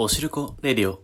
[0.00, 1.00] おしるこレディオ。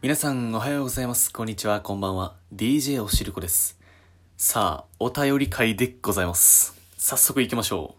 [0.00, 1.32] 皆さんおはようございます。
[1.32, 2.36] こんにちは、こんばんは。
[2.54, 3.80] DJ おしるこです。
[4.36, 6.80] さあ、お便り会でございます。
[6.96, 7.96] 早速行きましょ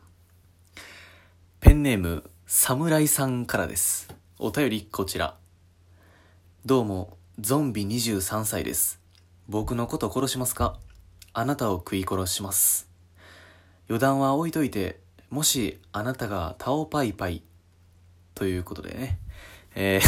[0.77, 0.79] う。
[1.59, 4.15] ペンネーム、侍さんからです。
[4.39, 5.35] お便りこちら。
[6.65, 9.01] どうも、ゾンビ23歳です。
[9.49, 10.79] 僕のこと殺しますか？
[11.33, 12.94] あなたを食い殺します。
[13.87, 14.99] 余談は置いといて、
[15.29, 17.43] もしあなたがタオパイパイ
[18.33, 19.19] ということでね、
[19.75, 20.05] えー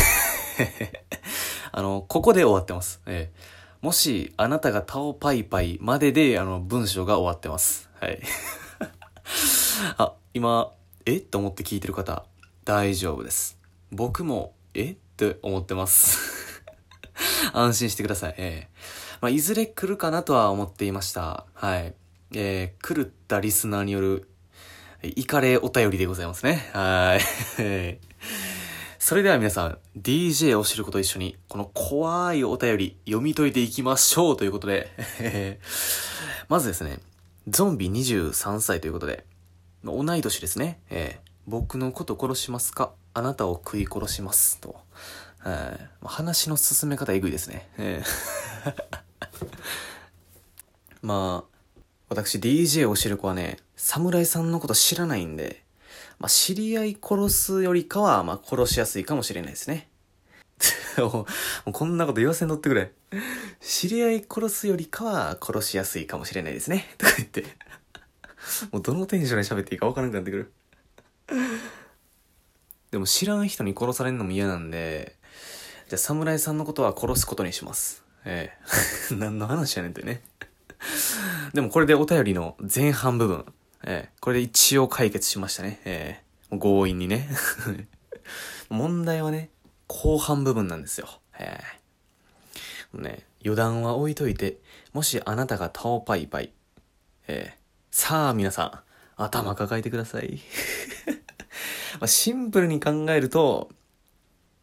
[1.72, 3.02] あの、ここで終わってます。
[3.06, 7.90] えーもしあなたがタオパイパイまでで、あの、文章が終わってます。
[8.02, 8.20] はい。
[9.98, 10.74] あ、今、
[11.06, 11.20] え？
[11.20, 12.26] と思って聞いてる方、
[12.66, 13.60] 大丈夫です。
[13.92, 14.92] 僕も、え？
[14.92, 16.64] って思ってます。
[17.54, 18.36] 安心してください。
[18.38, 21.46] えーまあ、いずれ来るかなとは思っていました。
[21.54, 21.94] はい。
[22.34, 24.28] えー、狂ったリスナーによる、
[25.04, 26.70] イカレお便りでございますね。
[26.74, 28.00] はい。
[29.00, 34.92] それでは皆さん、DJ を知ること一緒に、この怖いお便り読み解いていきましょうということで、
[36.50, 37.00] まずですね、
[37.48, 39.24] ゾンビ23歳ということで、
[39.84, 40.80] 同い年ですね。
[40.90, 42.92] えー僕のこと殺しますか？
[43.14, 44.60] あなたを食い殺します。
[44.60, 44.76] と。
[46.04, 47.70] 話の進め方えぐいですね。
[47.78, 48.74] えー
[51.02, 51.57] まあ、
[52.10, 55.64] 私 DJ を知る子はね、侍さんのこと知らないんで、
[56.20, 59.90] まあ、知り合い殺すよりかは、まあ、殺しやすいかもしれないですね。
[60.98, 61.28] も
[61.68, 62.94] うこんなこと言わせんとってくれ。
[63.62, 66.88] 知り合い殺すよりかは殺しやすいかもしれないですね。
[66.98, 67.44] とか言って。
[68.72, 70.54] もうどのテンションで喋っていいかわからなくなってくる。
[72.92, 75.18] でも知らん人に殺されるのも嫌なんで、
[75.90, 78.04] じゃあ侍さんのことは殺すことにします。
[78.24, 78.58] え
[79.12, 80.22] え 何の話やねんってね。
[81.58, 83.44] でもこれでお便りの前半部分、
[83.84, 85.82] ええこれで一応解決しましたね。
[85.86, 86.22] え
[86.52, 87.28] え強引にね。
[88.70, 89.50] 問題はね、
[89.88, 91.10] 後半部分なんですよ。
[91.40, 91.60] え
[92.94, 94.60] えね、余談は置いといて、
[94.94, 96.54] もしあなたがタオパイパイ、
[97.28, 97.60] ええ
[97.90, 98.66] さあ皆さ
[99.18, 100.40] ん、頭抱えてください。
[102.00, 103.72] まシンプルに考えると、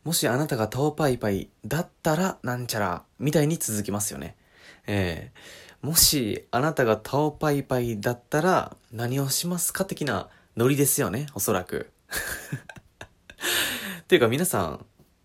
[0.04, 4.36] もしあなたがタオパイパイだったらなんちゃらみたいに続きますよね。
[4.86, 11.90] ええもしあなたがタオパイパイだったら何をしますか的なノリですよね、おそらく。
[14.00, 14.80] っていうか皆さ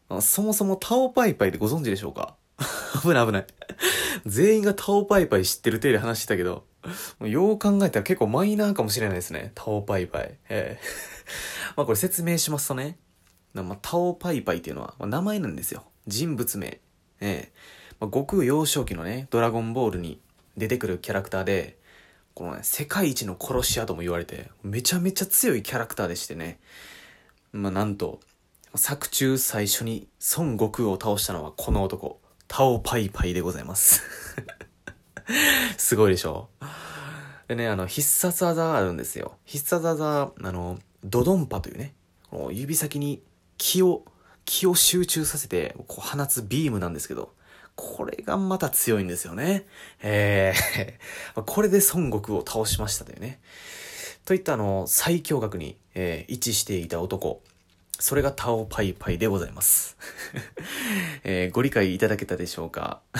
[0.09, 2.35] ん、そもそもタオパイパイってご存知でしょうか？
[3.01, 3.47] 危ない危ない。
[4.25, 6.65] 全員がタオパイパイ知ってる体で話してたけど、
[7.19, 9.53] もうよう考えたら結構マイナーかもしれないですね。
[9.55, 10.37] タオパイパイ。
[10.49, 10.79] ええ
[11.77, 12.97] まあこれ説明しますとね、
[13.53, 15.85] まあ、タオパイパイっていうのは、まあ名前なんですよ。
[16.05, 16.67] 人物名。
[16.67, 16.81] え
[17.21, 17.51] え
[18.01, 20.19] まあ、悟空幼少期のね、ドラゴンボールに
[20.59, 21.79] 出てくるキャラクターで、
[22.35, 26.59] このね、世界一の殺し屋とも言われて、めちゃめちゃ強いキャラクターでしてね。
[27.51, 28.19] まあなんと、
[28.75, 34.03] 作中最初に孫悟空を倒したのはこの男、タオパイパイでございます。
[35.77, 36.49] すごいでしょ？
[37.47, 39.37] でね、あの、必殺技があるんですよ。
[39.45, 41.95] 必殺技、あの、ドドンパというね、
[42.29, 43.23] この指先に
[43.57, 44.05] 気を、
[44.45, 47.33] 気を集中させて、こう放つビームなんですけど、
[47.81, 49.65] これがまた強いんですよね。
[50.01, 53.39] えー、 これで孫悟空を倒しましたというね。
[54.25, 57.41] といったあの、最強額に、えー位置していた男。
[57.97, 59.95] それがタオパイパイでございます。
[61.23, 62.99] えーご理解いただけたでしょうか？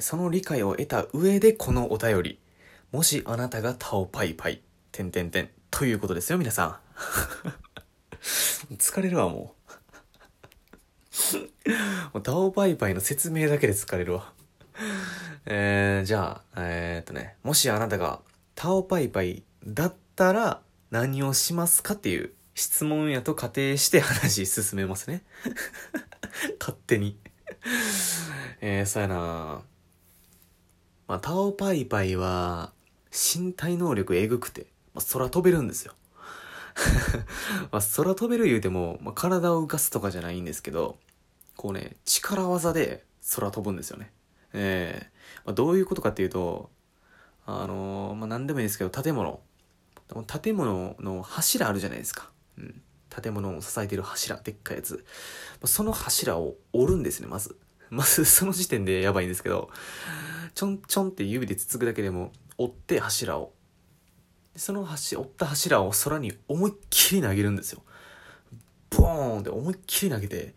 [0.00, 2.38] その理解を得た上でこのお便り。
[2.92, 4.60] もしあなたがタオパイパイ、
[4.92, 6.78] てんてんてん、ということですよ、皆さん。
[8.76, 9.63] 疲れるわ、もう。
[12.12, 14.32] もうタオパイパイの説明だけで疲れるわ。
[15.46, 18.20] えー、じゃあ、えー、っとね、もしあなたが
[18.54, 25.22] タオパイパイだったら何をしますかっていう質問やと仮定して話進めますね。
[26.60, 27.18] 勝手に。
[28.60, 29.62] えー、そうやな
[31.06, 32.72] まあ、タオパイパイは
[33.10, 35.94] 身体能力えぐくて、まあ、空飛べるんですよ。
[37.70, 40.98] まあ、空飛べる言うても、まあ、体を浮かすとかじゃないんですけど、
[41.56, 43.04] こうね、力技で
[43.34, 44.12] 空飛ぶんですよね。
[44.52, 45.10] ええ
[45.44, 46.70] まあ、どういうことかっていうと、
[47.46, 49.40] あのーまあ、何でもいいですけど、建物。
[50.26, 52.30] 建物の柱あるじゃないですか。
[52.58, 52.82] うん。
[53.22, 54.94] 建物を支えてる柱、でっかいやつ。
[54.94, 55.00] ま
[55.64, 57.56] あその柱を折るんですね、まず。
[57.90, 59.70] まず、その時点でやばいんですけど、
[60.54, 63.52] ちょんちょんって指でつつくだけでも、折って柱を。
[64.56, 67.82] その柱、折った柱を空に思いっきり投げるんですよ。
[68.90, 70.54] ボーンって思いっきり投げて、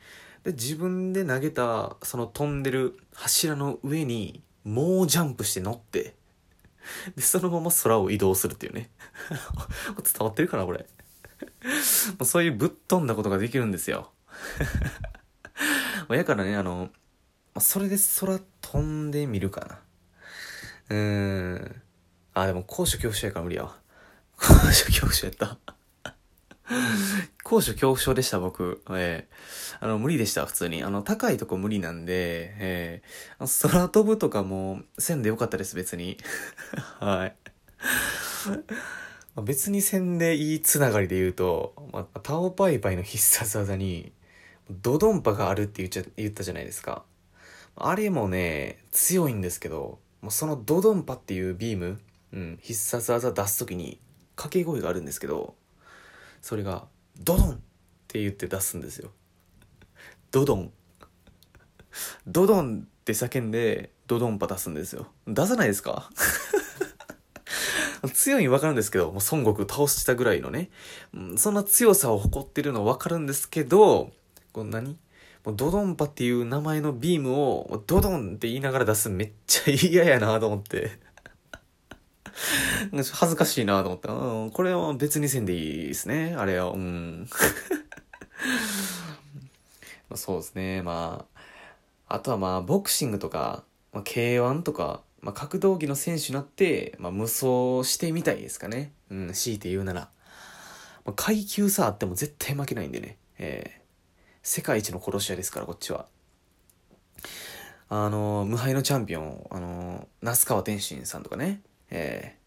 [0.48, 6.16] で、自分で投げた、その飛んでる柱の上に、もうジャンプして乗って、
[7.18, 8.90] で、そのまま空を移動するっていうね。
[10.02, 10.88] 伝わってるかな、これ。
[12.18, 14.14] もうそういうぶっ飛んだことができるんですよ。
[16.10, 16.92] やからね、あの、
[17.60, 19.82] それで空飛んでみるかな。
[20.92, 21.82] うーん。
[22.36, 23.78] あ、でも高所恐怖症やから無理やわ。
[24.38, 25.58] 高所恐怖症やった。
[27.44, 28.82] 高所恐怖症でした、僕。
[28.90, 30.84] えー、あの、無理でした、普通に。
[30.84, 36.18] あの、高いとこ無理なんで、えー、空飛ぶとかも、せんでよかったです、別に。
[37.00, 37.36] はい。
[39.42, 44.12] 別にせんでいいつながりで言うと、まあ、タオパイパイの必殺技に、
[44.70, 47.06] ドドンパがあるって言っちゃ、言ったじゃないですか。
[47.76, 52.00] あれもね、強いんですけど、もうそのドドンパっていうビーム、
[52.34, 54.00] うん、必殺技出す時に
[54.36, 55.56] 掛け声があるんですけど、
[56.48, 56.88] それが
[57.20, 57.58] 「ドドン!」っ
[58.08, 59.12] て言って出すんですよ。
[60.32, 60.72] ドドン。
[62.26, 65.08] ドドンって叫んでドドンパ出すんですよ。
[65.28, 66.10] 出さないですか？
[68.14, 70.70] 強いにわかるんですけど、もう孫悟空倒したぐらいのね、
[71.14, 74.14] うん、そんな強さを誇ってるのわかるんですけど、
[74.54, 74.98] この何
[75.44, 81.07] もうドドンパっていう名前のビームをドドンって言いながら出すめっちゃ嫌やなと思って。
[82.92, 86.72] 恥ずかしいなと思って、うん、これは別にせんでいいですね、あれは。
[86.72, 87.28] うん。
[90.16, 91.26] そうですね、ま
[92.08, 98.94] あ、あとはまあ、ボクシングとか、まあ、K1 とか、まあ、格闘技の選手になって、まあ、無双してみたいですかね。
[99.10, 100.10] うん、強いて言うなら。
[101.04, 103.18] まあ、階級差あっても絶対負けないんでね。
[103.40, 103.82] えー、
[104.44, 106.08] 世界一の殺し屋ですから、こっちは。
[107.90, 111.62] あの、無敗のチャンピオン、あの、那須川天心さんとかね。
[111.90, 112.36] え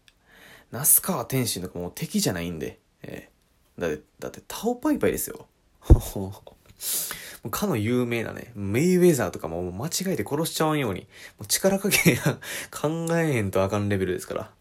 [0.71, 5.47] 那須川天心とかもう敵じゃないんで、えー、だって、だってタオパイパイですよ。
[7.49, 11.01] かの有名なね、メイウェザーとかも間違えて殺しちゃわんように、
[11.39, 12.39] もう力加減や
[12.69, 14.51] 考えへんとあかんレベルですから。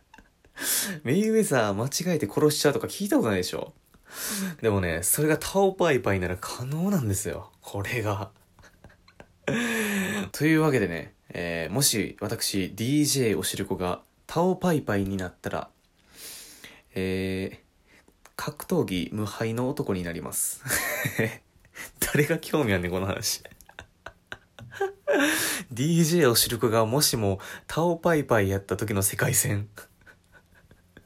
[1.04, 3.74] メイウェザー間違えて殺しちゃうとか聞いたことないでしょ
[4.60, 7.50] でもね、それがタオパイパイなら可能なんですよ。
[7.60, 8.30] これが。
[10.32, 15.70] というわけでね、えー、もし私 DJ おしるこがタオパイパイになったら、
[16.94, 20.62] えー、格闘技無敗の男になります。
[21.98, 23.42] 誰が興味あんねん、この話。
[25.74, 29.68] DJ おしるこがもしもタオパイパイやった時の世界線。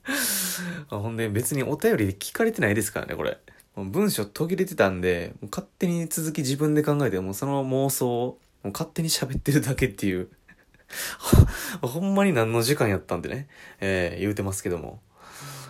[0.88, 3.38] ほんで別にお便りで聞かれてないですからね、これ。
[3.74, 10.28] 文章途切れてたんで、勝手に続き自分で考えて、もうその妄想を勝手に喋ってるだけっていう
[11.82, 13.48] ほんまに何の時間やったんでね、
[13.80, 15.00] えー、言うてますけども。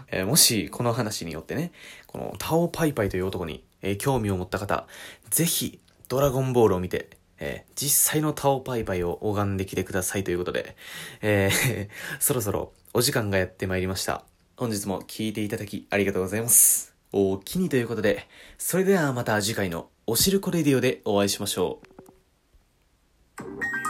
[0.08, 1.72] えー、もし、この話によってね、
[2.06, 4.86] このタオパイパイという男に、えー、興味を持った方、
[5.30, 10.76] ぜひ、ドラゴンボールを見て、えー、実際のタオパイパイを拝んできてくださいということで、
[11.20, 11.88] えー、
[12.20, 14.24] そろそろお時間がやってまいりました。
[14.56, 16.94] 本日も聴いていただきありがとうございます。
[17.12, 21.80] おおきにということで、それではまた次回のおしるこレディオでお会いしましょ
[23.40, 23.83] う。